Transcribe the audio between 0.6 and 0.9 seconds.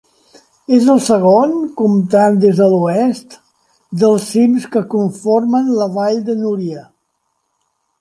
És